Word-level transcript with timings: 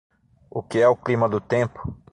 O 0.49 0.63
que 0.67 0.79
é 0.79 0.87
o 0.87 0.95
clima 0.97 1.29
do 1.29 1.39
tempo? 1.39 1.95